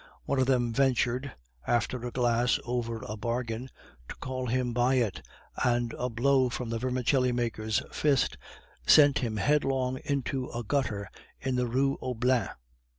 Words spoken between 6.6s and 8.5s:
the vermicelli maker's fist